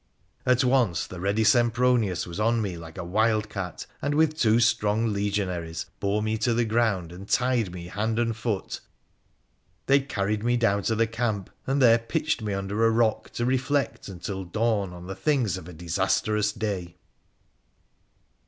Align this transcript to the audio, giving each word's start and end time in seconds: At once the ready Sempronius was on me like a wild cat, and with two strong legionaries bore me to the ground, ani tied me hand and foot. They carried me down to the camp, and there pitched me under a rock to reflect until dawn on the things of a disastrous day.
At 0.47 0.63
once 0.63 1.05
the 1.05 1.19
ready 1.19 1.43
Sempronius 1.43 2.25
was 2.25 2.39
on 2.39 2.59
me 2.59 2.75
like 2.75 2.97
a 2.97 3.03
wild 3.03 3.49
cat, 3.49 3.85
and 4.01 4.15
with 4.15 4.35
two 4.35 4.59
strong 4.59 5.13
legionaries 5.13 5.85
bore 5.99 6.23
me 6.23 6.39
to 6.39 6.55
the 6.55 6.65
ground, 6.65 7.13
ani 7.13 7.25
tied 7.25 7.71
me 7.71 7.85
hand 7.85 8.17
and 8.17 8.35
foot. 8.35 8.79
They 9.85 9.99
carried 9.99 10.41
me 10.43 10.57
down 10.57 10.81
to 10.89 10.95
the 10.95 11.05
camp, 11.05 11.51
and 11.67 11.79
there 11.79 11.99
pitched 11.99 12.41
me 12.41 12.55
under 12.55 12.83
a 12.83 12.89
rock 12.89 13.29
to 13.33 13.45
reflect 13.45 14.07
until 14.07 14.43
dawn 14.43 14.91
on 14.91 15.05
the 15.05 15.13
things 15.13 15.55
of 15.55 15.67
a 15.69 15.71
disastrous 15.73 16.51
day. 16.51 16.97